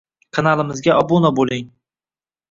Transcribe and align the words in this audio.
Kanalimizga 0.35 0.95
obuna 1.01 1.31
bo'ling 1.41 1.67